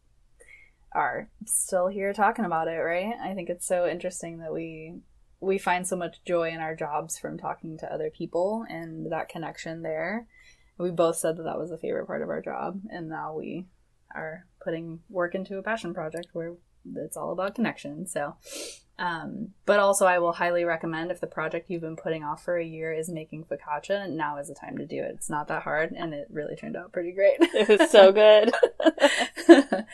are 0.93 1.29
still 1.45 1.89
here 1.89 2.13
talking 2.13 2.45
about 2.45 2.69
it, 2.69 2.79
right? 2.79 3.15
I 3.23 3.35
think 3.35 3.49
it's 3.49 3.67
so 3.67 3.87
interesting 3.87 4.39
that 4.39 4.53
we 4.53 5.01
we 5.41 5.59
find 5.59 5.87
so 5.87 5.97
much 5.97 6.25
joy 6.25 6.51
in 6.51 6.59
our 6.59 6.75
jobs 6.75 7.17
from 7.17 7.39
talking 7.39 7.79
to 7.79 7.93
other 7.93 8.11
people 8.11 8.65
and 8.69 9.13
that 9.13 9.29
connection 9.29 9.83
there. 9.83 10.27
We 10.79 10.91
both 10.91 11.17
said 11.17 11.37
that 11.37 11.45
that 11.45 11.59
was 11.59 11.71
a 11.71 11.79
favorite 11.79 12.07
part 12.07 12.23
of 12.23 12.29
our 12.29 12.41
job, 12.41 12.81
and 12.91 13.09
now 13.09 13.35
we 13.35 13.67
are 14.15 14.47
putting 14.63 15.01
work 15.09 15.35
into 15.35 15.59
a 15.59 15.63
passion 15.63 15.93
project 15.93 16.29
where 16.33 16.55
it's 16.97 17.17
all 17.17 17.33
about 17.33 17.55
connection. 17.55 18.07
So, 18.07 18.37
um, 18.99 19.51
but 19.65 19.79
also, 19.79 20.07
I 20.07 20.19
will 20.19 20.33
highly 20.33 20.65
recommend 20.65 21.11
if 21.11 21.21
the 21.21 21.29
project 21.29 21.71
you've 21.71 21.83
been 21.83 21.97
putting 21.97 22.25
off 22.25 22.45
for 22.45 22.57
a 22.57 22.65
year 22.65 22.93
is 22.93 23.09
making 23.09 23.45
focaccia, 23.45 24.11
now 24.11 24.39
is 24.39 24.49
the 24.49 24.55
time 24.55 24.77
to 24.79 24.87
do 24.87 24.97
it. 24.97 25.13
It's 25.15 25.31
not 25.31 25.47
that 25.49 25.63
hard, 25.63 25.93
and 25.93 26.13
it 26.13 26.27
really 26.31 26.57
turned 26.57 26.77
out 26.77 26.93
pretty 26.93 27.13
great. 27.13 27.37
It 27.41 27.69
was 27.69 27.91
so 27.91 28.11
good. 28.13 28.53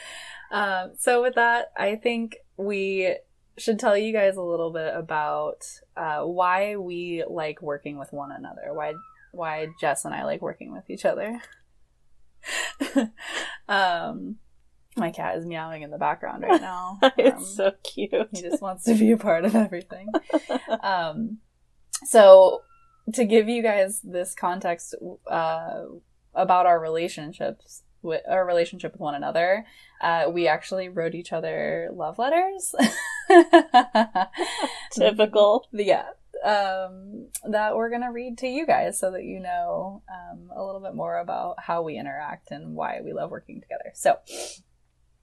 um, 0.50 0.92
so, 0.98 1.20
with 1.20 1.34
that, 1.34 1.72
I 1.76 1.96
think 1.96 2.38
we 2.56 3.16
should 3.58 3.78
tell 3.78 3.96
you 3.96 4.12
guys 4.12 4.36
a 4.36 4.42
little 4.42 4.72
bit 4.72 4.94
about 4.94 5.66
uh, 5.96 6.22
why 6.22 6.76
we 6.76 7.24
like 7.28 7.60
working 7.60 7.98
with 7.98 8.10
one 8.12 8.32
another. 8.32 8.72
Why 8.72 8.94
why 9.32 9.68
Jess 9.80 10.06
and 10.06 10.14
I 10.14 10.24
like 10.24 10.40
working 10.40 10.72
with 10.72 10.88
each 10.88 11.04
other. 11.04 11.42
um, 13.68 14.36
my 14.96 15.10
cat 15.10 15.36
is 15.36 15.44
meowing 15.46 15.82
in 15.82 15.90
the 15.90 15.98
background 15.98 16.42
right 16.42 16.60
now. 16.72 16.98
it's 17.18 17.36
Um, 17.36 17.44
so 17.44 17.72
cute. 17.82 18.28
he 18.32 18.42
just 18.42 18.62
wants 18.62 18.84
to 18.84 18.94
be 18.94 19.10
a 19.12 19.16
part 19.16 19.44
of 19.44 19.54
everything. 19.54 20.08
um, 20.82 21.38
so, 22.04 22.62
to 23.12 23.24
give 23.24 23.48
you 23.48 23.62
guys 23.62 24.00
this 24.02 24.34
context 24.34 24.94
uh, 25.30 25.82
about 26.34 26.66
our 26.66 26.80
relationships, 26.80 27.82
with 28.02 28.22
our 28.28 28.44
relationship 28.46 28.92
with 28.92 29.00
one 29.00 29.14
another, 29.14 29.64
uh, 30.02 30.24
we 30.30 30.46
actually 30.48 30.88
wrote 30.88 31.14
each 31.14 31.32
other 31.32 31.88
love 31.92 32.18
letters. 32.18 32.74
Typical. 34.92 35.68
yeah. 35.72 36.06
Um, 36.44 37.28
that 37.50 37.74
we're 37.74 37.88
gonna 37.88 38.12
read 38.12 38.36
to 38.38 38.46
you 38.46 38.66
guys 38.66 38.98
so 38.98 39.10
that 39.12 39.24
you 39.24 39.40
know 39.40 40.02
um, 40.12 40.50
a 40.54 40.62
little 40.62 40.80
bit 40.80 40.94
more 40.94 41.18
about 41.18 41.56
how 41.58 41.80
we 41.82 41.96
interact 41.96 42.50
and 42.50 42.74
why 42.74 43.00
we 43.02 43.14
love 43.14 43.30
working 43.30 43.62
together. 43.62 43.92
So, 43.94 44.16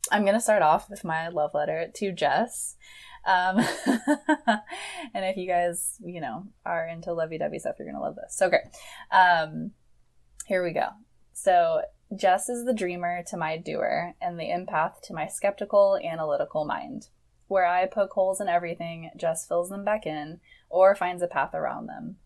I'm 0.09 0.25
gonna 0.25 0.41
start 0.41 0.61
off 0.61 0.89
with 0.89 1.03
my 1.03 1.27
love 1.27 1.53
letter 1.53 1.91
to 1.95 2.11
Jess. 2.11 2.75
Um, 3.25 3.59
and 5.13 5.25
if 5.25 5.37
you 5.37 5.47
guys, 5.47 5.97
you 6.03 6.21
know, 6.21 6.47
are 6.65 6.87
into 6.87 7.13
lovey-dovey 7.13 7.59
stuff, 7.59 7.75
you're 7.77 7.91
gonna 7.91 8.03
love 8.03 8.15
this. 8.15 8.35
So 8.35 8.49
great. 8.49 8.63
Um, 9.11 9.71
here 10.47 10.63
we 10.63 10.71
go. 10.71 10.87
So 11.33 11.81
Jess 12.15 12.49
is 12.49 12.65
the 12.65 12.73
dreamer 12.73 13.23
to 13.27 13.37
my 13.37 13.57
doer, 13.57 14.15
and 14.21 14.37
the 14.37 14.49
empath 14.49 15.01
to 15.03 15.13
my 15.13 15.27
skeptical, 15.27 15.97
analytical 16.03 16.65
mind. 16.65 17.07
Where 17.47 17.65
I 17.65 17.85
poke 17.85 18.11
holes 18.11 18.41
in 18.41 18.47
everything, 18.47 19.11
Jess 19.15 19.45
fills 19.45 19.69
them 19.69 19.85
back 19.85 20.05
in 20.05 20.39
or 20.69 20.95
finds 20.95 21.21
a 21.21 21.27
path 21.27 21.53
around 21.53 21.87
them. 21.87 22.17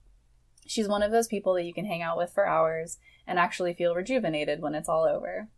She's 0.67 0.87
one 0.87 1.03
of 1.03 1.11
those 1.11 1.27
people 1.27 1.53
that 1.53 1.65
you 1.65 1.73
can 1.73 1.85
hang 1.85 2.01
out 2.01 2.17
with 2.17 2.31
for 2.31 2.47
hours 2.47 2.97
and 3.27 3.37
actually 3.37 3.73
feel 3.73 3.95
rejuvenated 3.95 4.61
when 4.61 4.73
it's 4.73 4.89
all 4.89 5.03
over. 5.03 5.49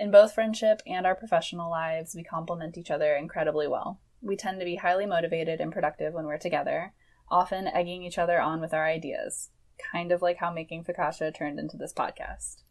In 0.00 0.10
both 0.10 0.32
friendship 0.32 0.80
and 0.86 1.04
our 1.04 1.14
professional 1.14 1.70
lives, 1.70 2.14
we 2.14 2.24
complement 2.24 2.78
each 2.78 2.90
other 2.90 3.14
incredibly 3.14 3.68
well. 3.68 4.00
We 4.22 4.34
tend 4.34 4.58
to 4.58 4.64
be 4.64 4.76
highly 4.76 5.04
motivated 5.04 5.60
and 5.60 5.70
productive 5.70 6.14
when 6.14 6.24
we're 6.24 6.38
together, 6.38 6.94
often 7.28 7.68
egging 7.68 8.02
each 8.02 8.16
other 8.16 8.40
on 8.40 8.62
with 8.62 8.72
our 8.72 8.86
ideas, 8.86 9.50
kind 9.92 10.10
of 10.10 10.22
like 10.22 10.38
how 10.38 10.50
making 10.50 10.84
focaccia 10.84 11.34
turned 11.34 11.58
into 11.58 11.76
this 11.76 11.92
podcast. 11.92 12.62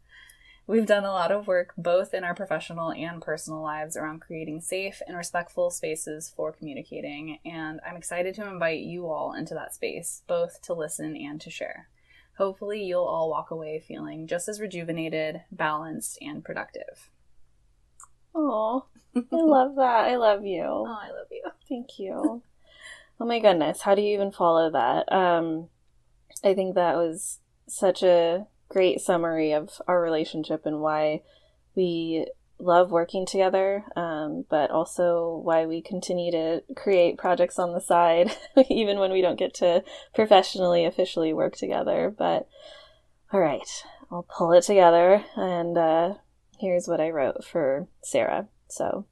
We've 0.66 0.86
done 0.86 1.04
a 1.04 1.12
lot 1.12 1.30
of 1.30 1.46
work 1.46 1.72
both 1.78 2.14
in 2.14 2.24
our 2.24 2.34
professional 2.34 2.90
and 2.90 3.22
personal 3.22 3.62
lives 3.62 3.96
around 3.96 4.22
creating 4.22 4.60
safe 4.60 5.00
and 5.06 5.16
respectful 5.16 5.70
spaces 5.70 6.32
for 6.34 6.50
communicating, 6.50 7.38
and 7.44 7.78
I'm 7.86 7.96
excited 7.96 8.34
to 8.34 8.48
invite 8.48 8.80
you 8.80 9.06
all 9.06 9.34
into 9.34 9.54
that 9.54 9.72
space, 9.72 10.24
both 10.26 10.60
to 10.62 10.74
listen 10.74 11.16
and 11.16 11.40
to 11.42 11.48
share. 11.48 11.90
Hopefully, 12.38 12.82
you'll 12.82 13.04
all 13.04 13.30
walk 13.30 13.52
away 13.52 13.78
feeling 13.78 14.26
just 14.26 14.48
as 14.48 14.60
rejuvenated, 14.60 15.42
balanced, 15.52 16.18
and 16.20 16.44
productive. 16.44 17.08
Oh, 18.34 18.86
I 19.16 19.20
love 19.30 19.76
that. 19.76 20.08
I 20.08 20.16
love 20.16 20.44
you. 20.44 20.62
Oh, 20.64 20.86
I 20.86 21.08
love 21.08 21.26
you. 21.30 21.42
Thank 21.68 21.98
you. 21.98 22.42
oh 23.20 23.26
my 23.26 23.38
goodness, 23.38 23.82
how 23.82 23.94
do 23.94 24.02
you 24.02 24.14
even 24.14 24.32
follow 24.32 24.70
that? 24.70 25.12
Um, 25.12 25.68
I 26.44 26.54
think 26.54 26.74
that 26.74 26.96
was 26.96 27.40
such 27.66 28.02
a 28.02 28.46
great 28.68 29.00
summary 29.00 29.52
of 29.52 29.80
our 29.86 30.00
relationship 30.00 30.64
and 30.64 30.80
why 30.80 31.22
we 31.74 32.26
love 32.58 32.90
working 32.90 33.26
together, 33.26 33.84
um, 33.96 34.44
but 34.48 34.70
also 34.70 35.40
why 35.44 35.66
we 35.66 35.80
continue 35.80 36.30
to 36.30 36.62
create 36.76 37.18
projects 37.18 37.58
on 37.58 37.72
the 37.72 37.80
side, 37.80 38.30
even 38.70 38.98
when 38.98 39.12
we 39.12 39.22
don't 39.22 39.38
get 39.38 39.54
to 39.54 39.82
professionally, 40.14 40.84
officially 40.84 41.32
work 41.32 41.56
together. 41.56 42.14
But 42.16 42.48
all 43.32 43.40
right, 43.40 43.68
I'll 44.10 44.26
pull 44.28 44.52
it 44.52 44.62
together, 44.62 45.24
and 45.36 45.76
uh, 45.76 46.14
here's 46.60 46.86
what 46.86 47.00
I 47.00 47.10
wrote 47.10 47.44
for 47.44 47.88
Sarah. 48.02 48.48
So. 48.68 49.06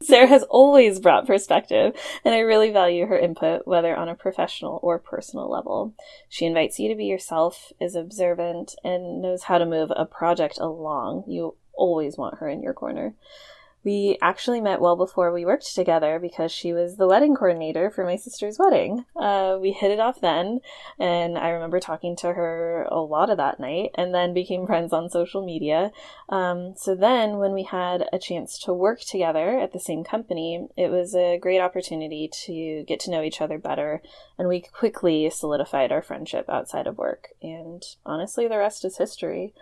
Sarah 0.00 0.28
has 0.28 0.44
always 0.44 1.00
brought 1.00 1.26
perspective, 1.26 1.92
and 2.24 2.32
I 2.32 2.38
really 2.38 2.70
value 2.70 3.06
her 3.06 3.18
input, 3.18 3.66
whether 3.66 3.96
on 3.96 4.08
a 4.08 4.14
professional 4.14 4.78
or 4.80 5.00
personal 5.00 5.50
level. 5.50 5.92
She 6.28 6.46
invites 6.46 6.78
you 6.78 6.88
to 6.88 6.94
be 6.94 7.06
yourself, 7.06 7.72
is 7.80 7.96
observant, 7.96 8.76
and 8.84 9.20
knows 9.20 9.44
how 9.44 9.58
to 9.58 9.66
move 9.66 9.90
a 9.96 10.06
project 10.06 10.58
along. 10.60 11.24
You 11.26 11.56
always 11.74 12.16
want 12.16 12.38
her 12.38 12.48
in 12.48 12.62
your 12.62 12.74
corner. 12.74 13.14
We 13.84 14.18
actually 14.20 14.60
met 14.60 14.80
well 14.80 14.96
before 14.96 15.32
we 15.32 15.44
worked 15.44 15.74
together 15.74 16.18
because 16.18 16.50
she 16.50 16.72
was 16.72 16.96
the 16.96 17.06
wedding 17.06 17.34
coordinator 17.34 17.90
for 17.90 18.04
my 18.04 18.16
sister's 18.16 18.58
wedding. 18.58 19.04
Uh, 19.14 19.56
we 19.60 19.72
hit 19.72 19.90
it 19.90 20.00
off 20.00 20.20
then, 20.20 20.60
and 20.98 21.38
I 21.38 21.50
remember 21.50 21.78
talking 21.78 22.16
to 22.16 22.32
her 22.32 22.86
a 22.90 22.98
lot 22.98 23.30
of 23.30 23.36
that 23.36 23.60
night, 23.60 23.90
and 23.94 24.12
then 24.14 24.34
became 24.34 24.66
friends 24.66 24.92
on 24.92 25.08
social 25.08 25.44
media. 25.44 25.92
Um, 26.28 26.74
so 26.76 26.94
then, 26.94 27.38
when 27.38 27.52
we 27.52 27.62
had 27.62 28.06
a 28.12 28.18
chance 28.18 28.58
to 28.60 28.72
work 28.72 29.00
together 29.00 29.58
at 29.58 29.72
the 29.72 29.80
same 29.80 30.02
company, 30.02 30.68
it 30.76 30.90
was 30.90 31.14
a 31.14 31.38
great 31.38 31.60
opportunity 31.60 32.28
to 32.44 32.84
get 32.86 33.00
to 33.00 33.10
know 33.10 33.22
each 33.22 33.40
other 33.40 33.58
better, 33.58 34.02
and 34.36 34.48
we 34.48 34.60
quickly 34.60 35.30
solidified 35.30 35.92
our 35.92 36.02
friendship 36.02 36.48
outside 36.48 36.86
of 36.86 36.98
work. 36.98 37.28
And 37.40 37.82
honestly, 38.04 38.48
the 38.48 38.58
rest 38.58 38.84
is 38.84 38.98
history. 38.98 39.54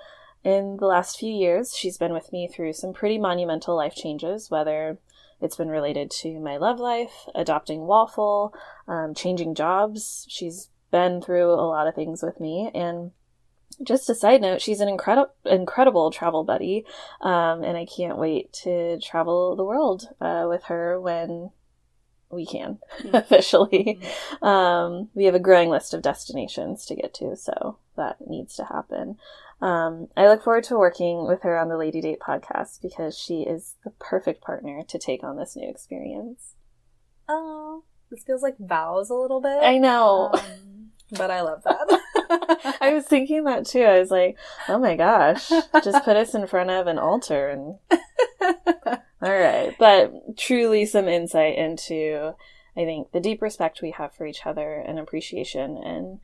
In 0.46 0.76
the 0.76 0.86
last 0.86 1.18
few 1.18 1.34
years, 1.34 1.74
she's 1.74 1.98
been 1.98 2.12
with 2.12 2.32
me 2.32 2.46
through 2.46 2.74
some 2.74 2.92
pretty 2.92 3.18
monumental 3.18 3.74
life 3.74 3.96
changes, 3.96 4.48
whether 4.48 4.96
it's 5.40 5.56
been 5.56 5.70
related 5.70 6.08
to 6.22 6.38
my 6.38 6.56
love 6.56 6.78
life, 6.78 7.26
adopting 7.34 7.80
Waffle, 7.80 8.54
um, 8.86 9.12
changing 9.12 9.56
jobs. 9.56 10.24
She's 10.28 10.70
been 10.92 11.20
through 11.20 11.50
a 11.50 11.66
lot 11.66 11.88
of 11.88 11.96
things 11.96 12.22
with 12.22 12.38
me. 12.38 12.70
And 12.72 13.10
just 13.82 14.08
a 14.08 14.14
side 14.14 14.40
note, 14.40 14.62
she's 14.62 14.78
an 14.78 14.88
incredible, 14.88 15.32
incredible 15.44 16.12
travel 16.12 16.44
buddy. 16.44 16.84
Um, 17.20 17.64
and 17.64 17.76
I 17.76 17.84
can't 17.84 18.16
wait 18.16 18.52
to 18.62 19.00
travel 19.00 19.56
the 19.56 19.64
world 19.64 20.10
uh, 20.20 20.46
with 20.48 20.62
her 20.66 21.00
when 21.00 21.50
we 22.30 22.47
can 22.47 22.78
officially. 23.12 24.00
Um, 24.42 25.09
we 25.14 25.25
have 25.25 25.35
a 25.35 25.40
growing 25.40 25.71
list 25.71 25.95
of 25.95 26.02
destinations 26.02 26.85
to 26.87 26.95
get 26.95 27.14
to, 27.14 27.37
so 27.37 27.78
that 27.97 28.16
needs 28.26 28.56
to 28.56 28.64
happen. 28.64 29.16
Um, 29.61 30.09
I 30.16 30.28
look 30.28 30.42
forward 30.42 30.64
to 30.64 30.78
working 30.78 31.26
with 31.26 31.42
her 31.42 31.59
on 31.59 31.68
the 31.68 31.78
Lady 31.78 32.00
Date 32.00 32.21
podcast 32.21 32.83
because 32.83 33.16
she 33.18 33.42
is 33.42 33.76
the 33.85 33.90
perfect 33.90 34.42
partner 34.42 34.83
to 34.87 34.99
take 34.99 35.25
on 35.25 35.37
this 35.37 35.56
new 35.56 35.68
experience. 35.68 36.54
Oh, 37.28 37.85
this 38.11 38.23
feels 38.23 38.42
like 38.42 38.59
vows 38.59 39.09
a 39.09 39.14
little 39.14 39.40
bit. 39.40 39.59
I 39.62 39.78
know. 39.78 40.30
Um, 40.35 40.90
but 41.12 41.30
I 41.30 41.40
love 41.40 41.62
that. 41.64 42.76
I 42.80 42.92
was 42.92 43.06
thinking 43.06 43.45
that 43.45 43.64
too. 43.64 43.83
I 43.83 43.99
was 43.99 44.11
like, 44.11 44.37
oh 44.68 44.78
my 44.78 44.97
gosh, 44.97 45.49
just 45.83 46.04
put 46.04 46.16
us 46.16 46.35
in 46.35 46.47
front 46.47 46.71
of 46.71 46.87
an 46.87 46.99
altar 46.99 47.49
and. 47.49 48.00
All 49.26 49.37
right. 49.37 49.75
But 49.76 50.37
truly 50.38 50.87
some 50.87 51.09
insight 51.09 51.59
into, 51.59 52.35
I 52.76 52.85
think, 52.85 53.11
the 53.11 53.18
deep 53.18 53.42
respect 53.42 53.83
we 53.83 53.90
have 53.90 54.14
for 54.14 54.25
each 54.25 54.47
other 54.47 54.75
and 54.75 55.00
appreciation. 55.00 55.76
And, 55.76 56.21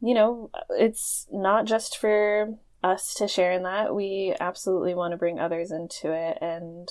you 0.00 0.14
know, 0.14 0.50
it's 0.70 1.26
not 1.30 1.66
just 1.66 1.98
for 1.98 2.54
us 2.82 3.12
to 3.16 3.28
share 3.28 3.52
in 3.52 3.62
that. 3.64 3.94
We 3.94 4.34
absolutely 4.40 4.94
want 4.94 5.12
to 5.12 5.18
bring 5.18 5.38
others 5.38 5.70
into 5.70 6.14
it. 6.14 6.38
And 6.40 6.88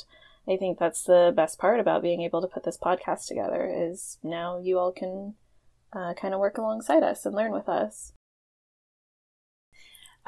I 0.48 0.55
think 0.55 0.77
that's 0.77 1.01
the 1.01 1.34
best 1.36 1.57
part 1.57 1.79
about 1.79 2.03
being 2.03 2.22
able 2.22 2.41
to 2.41 2.48
put 2.48 2.63
this 2.63 2.77
podcast 2.77 3.25
together 3.25 3.67
is 3.67 4.19
now 4.22 4.60
you 4.60 4.77
all 4.77 4.91
can 4.91 5.34
uh, 5.93 6.13
kind 6.13 6.36
of 6.36 6.39
work 6.39 6.60
alongside 6.60 7.01
us 7.01 7.25
and 7.25 7.34
learn 7.34 7.51
with 7.51 7.67
us. 7.67 8.13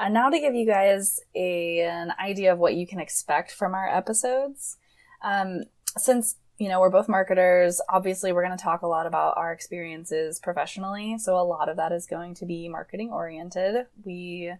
And 0.00 0.14
now 0.14 0.30
to 0.30 0.40
give 0.40 0.56
you 0.56 0.66
guys 0.66 1.20
a, 1.36 1.78
an 1.82 2.12
idea 2.20 2.52
of 2.52 2.58
what 2.58 2.74
you 2.74 2.88
can 2.88 2.98
expect 2.98 3.52
from 3.52 3.72
our 3.72 3.88
episodes. 3.88 4.78
Um, 5.22 5.64
since 5.96 6.36
you 6.58 6.68
know 6.68 6.80
we're 6.80 6.90
both 6.90 7.08
marketers, 7.08 7.80
obviously 7.88 8.32
we're 8.32 8.44
going 8.44 8.56
to 8.56 8.62
talk 8.62 8.82
a 8.82 8.86
lot 8.86 9.06
about 9.06 9.36
our 9.36 9.52
experiences 9.52 10.38
professionally. 10.38 11.18
So 11.18 11.38
a 11.38 11.42
lot 11.42 11.68
of 11.68 11.76
that 11.76 11.92
is 11.92 12.06
going 12.06 12.34
to 12.36 12.46
be 12.46 12.68
marketing 12.68 13.10
oriented. 13.10 13.86
We 14.04 14.52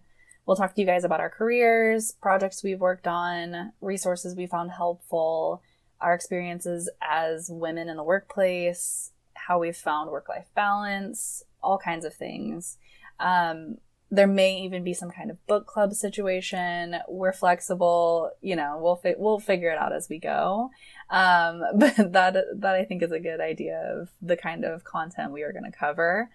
will 0.45 0.55
talk 0.55 0.73
to 0.75 0.81
you 0.81 0.87
guys 0.87 1.03
about 1.03 1.19
our 1.19 1.29
careers, 1.29 2.13
projects 2.21 2.63
we've 2.63 2.79
worked 2.79 3.07
on, 3.07 3.73
resources 3.81 4.35
we 4.35 4.47
found 4.47 4.71
helpful, 4.71 5.61
our 6.01 6.13
experiences 6.13 6.89
as 7.01 7.49
women 7.51 7.87
in 7.89 7.97
the 7.97 8.03
workplace, 8.03 9.11
how 9.33 9.59
we've 9.59 9.77
found 9.77 10.09
work 10.09 10.27
life 10.29 10.47
balance, 10.55 11.43
all 11.61 11.77
kinds 11.77 12.05
of 12.05 12.13
things. 12.13 12.77
Um, 13.19 13.77
there 14.11 14.27
may 14.27 14.59
even 14.61 14.83
be 14.83 14.93
some 14.93 15.11
kind 15.11 15.29
of 15.29 15.45
book 15.45 15.67
club 15.67 15.93
situation. 15.93 16.95
We're 17.07 17.33
flexible, 17.33 18.31
you 18.41 18.55
know, 18.55 18.79
we'll 18.81 18.95
fi- 18.95 19.15
we'll 19.17 19.39
figure 19.39 19.71
it 19.71 19.77
out 19.77 19.93
as 19.93 20.09
we 20.09 20.19
go. 20.19 20.71
Um, 21.09 21.63
but 21.75 21.95
that 21.95 22.35
that 22.55 22.75
I 22.75 22.85
think 22.85 23.03
is 23.03 23.11
a 23.11 23.19
good 23.19 23.39
idea 23.39 23.79
of 23.79 24.09
the 24.21 24.37
kind 24.37 24.65
of 24.65 24.83
content 24.83 25.31
we 25.31 25.43
are 25.43 25.53
going 25.53 25.69
to 25.69 25.77
cover. 25.77 26.29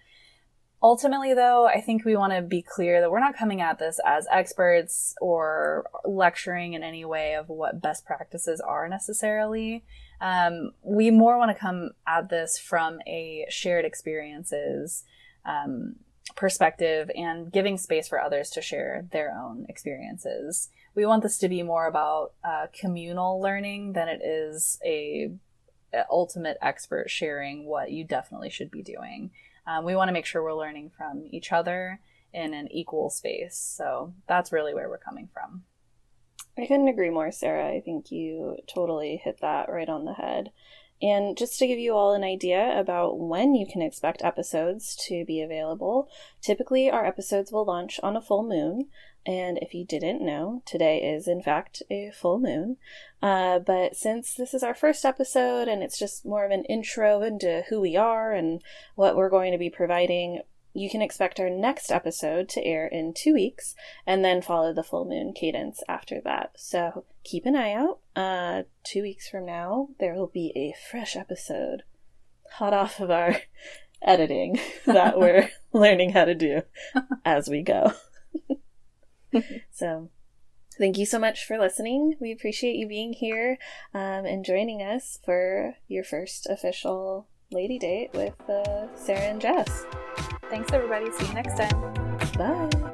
Ultimately, 0.81 1.33
though, 1.33 1.65
I 1.65 1.81
think 1.81 2.05
we 2.05 2.15
want 2.15 2.33
to 2.33 2.41
be 2.41 2.61
clear 2.61 3.01
that 3.01 3.09
we're 3.09 3.19
not 3.19 3.35
coming 3.35 3.59
at 3.59 3.79
this 3.79 3.99
as 4.05 4.27
experts 4.31 5.15
or 5.19 5.85
lecturing 6.03 6.73
in 6.73 6.83
any 6.83 7.03
way 7.03 7.33
of 7.33 7.49
what 7.49 7.81
best 7.81 8.05
practices 8.05 8.61
are 8.61 8.87
necessarily. 8.87 9.83
Um, 10.21 10.71
we 10.83 11.09
more 11.11 11.37
want 11.37 11.49
to 11.49 11.59
come 11.59 11.91
at 12.05 12.29
this 12.29 12.59
from 12.59 12.99
a 13.07 13.45
shared 13.49 13.83
experiences 13.83 15.05
um, 15.43 15.95
perspective 16.35 17.11
and 17.15 17.51
giving 17.51 17.77
space 17.77 18.07
for 18.07 18.19
others 18.19 18.49
to 18.51 18.61
share 18.61 19.05
their 19.11 19.31
own 19.37 19.65
experiences. 19.69 20.69
We 20.95 21.05
want 21.05 21.23
this 21.23 21.37
to 21.39 21.49
be 21.49 21.61
more 21.61 21.87
about 21.87 22.31
uh, 22.43 22.67
communal 22.77 23.39
learning 23.39 23.93
than 23.93 24.07
it 24.07 24.21
is 24.23 24.79
a, 24.83 25.31
a 25.93 26.05
ultimate 26.09 26.57
expert 26.61 27.09
sharing 27.09 27.65
what 27.65 27.91
you 27.91 28.03
definitely 28.03 28.49
should 28.49 28.71
be 28.71 28.81
doing. 28.81 29.31
Um, 29.67 29.85
we 29.85 29.95
want 29.95 30.09
to 30.09 30.13
make 30.13 30.25
sure 30.25 30.43
we're 30.43 30.53
learning 30.53 30.91
from 30.97 31.25
each 31.31 31.51
other 31.51 31.99
in 32.33 32.53
an 32.53 32.71
equal 32.71 33.09
space. 33.09 33.55
So 33.55 34.13
that's 34.27 34.51
really 34.51 34.73
where 34.73 34.89
we're 34.89 34.97
coming 34.97 35.29
from. 35.33 35.63
I 36.57 36.65
couldn't 36.67 36.87
agree 36.87 37.09
more, 37.09 37.31
Sarah. 37.31 37.67
I 37.67 37.81
think 37.81 38.11
you 38.11 38.57
totally 38.67 39.17
hit 39.17 39.39
that 39.41 39.69
right 39.69 39.89
on 39.89 40.05
the 40.05 40.13
head. 40.13 40.51
And 41.01 41.37
just 41.37 41.59
to 41.59 41.67
give 41.67 41.77
you 41.77 41.93
all 41.93 42.13
an 42.13 42.23
idea 42.23 42.79
about 42.79 43.19
when 43.19 43.53
you 43.53 43.67
can 43.67 43.81
expect 43.81 44.23
episodes 44.23 44.95
to 45.07 45.25
be 45.25 45.41
available, 45.41 46.09
typically 46.41 46.89
our 46.89 47.05
episodes 47.05 47.51
will 47.51 47.65
launch 47.65 47.99
on 48.01 48.15
a 48.15 48.21
full 48.21 48.43
moon. 48.43 48.87
And 49.25 49.57
if 49.57 49.73
you 49.73 49.85
didn't 49.85 50.21
know, 50.21 50.61
today 50.65 50.99
is 50.99 51.27
in 51.27 51.41
fact 51.41 51.81
a 51.89 52.11
full 52.11 52.39
moon. 52.39 52.77
Uh, 53.21 53.59
but 53.59 53.95
since 53.95 54.35
this 54.35 54.53
is 54.53 54.63
our 54.63 54.75
first 54.75 55.03
episode 55.03 55.67
and 55.67 55.83
it's 55.83 55.97
just 55.97 56.25
more 56.25 56.45
of 56.45 56.51
an 56.51 56.63
intro 56.65 57.21
into 57.23 57.63
who 57.69 57.81
we 57.81 57.97
are 57.97 58.33
and 58.33 58.61
what 58.93 59.17
we're 59.17 59.29
going 59.29 59.51
to 59.51 59.57
be 59.57 59.69
providing, 59.69 60.41
you 60.75 60.89
can 60.89 61.01
expect 61.01 61.39
our 61.39 61.49
next 61.49 61.89
episode 61.89 62.49
to 62.49 62.63
air 62.63 62.85
in 62.85 63.13
two 63.13 63.33
weeks 63.33 63.75
and 64.05 64.25
then 64.25 64.41
follow 64.41 64.73
the 64.73 64.83
full 64.83 65.05
moon 65.05 65.31
cadence 65.33 65.81
after 65.87 66.19
that. 66.25 66.51
So 66.57 67.05
keep 67.23 67.45
an 67.45 67.55
eye 67.55 67.71
out. 67.71 67.99
Uh, 68.13 68.63
two 68.83 69.01
weeks 69.01 69.29
from 69.29 69.45
now, 69.45 69.87
there 70.01 70.13
will 70.13 70.27
be 70.27 70.51
a 70.53 70.75
fresh 70.91 71.15
episode 71.15 71.83
hot 72.51 72.73
off 72.73 72.99
of 72.99 73.09
our 73.09 73.37
editing 74.01 74.59
that 74.85 75.17
we're 75.17 75.49
learning 75.73 76.11
how 76.11 76.25
to 76.25 76.35
do 76.35 76.61
as 77.23 77.47
we 77.47 77.61
go. 77.61 77.93
so 79.71 80.09
thank 80.77 80.97
you 80.97 81.05
so 81.05 81.19
much 81.19 81.45
for 81.45 81.57
listening. 81.57 82.15
We 82.19 82.33
appreciate 82.33 82.75
you 82.75 82.85
being 82.85 83.13
here 83.13 83.57
um, 83.93 84.25
and 84.25 84.43
joining 84.43 84.81
us 84.81 85.19
for 85.23 85.75
your 85.87 86.03
first 86.03 86.47
official 86.49 87.27
lady 87.51 87.79
date 87.79 88.11
with 88.13 88.39
uh, 88.49 88.87
Sarah 88.95 89.21
and 89.21 89.41
Jess. 89.41 89.85
Thanks, 90.49 90.71
everybody. 90.71 91.11
See 91.11 91.27
you 91.27 91.33
next 91.33 91.57
time. 91.57 91.93
Bye. 92.37 92.84